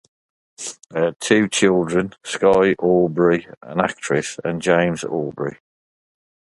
[0.89, 5.59] They had two children: Skye Aubrey, an actress; and James Aubrey.